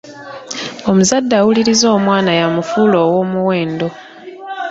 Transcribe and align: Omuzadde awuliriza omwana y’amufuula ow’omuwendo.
Omuzadde 0.89 1.33
awuliriza 1.39 1.85
omwana 1.97 2.31
y’amufuula 2.39 2.97
ow’omuwendo. 3.05 3.87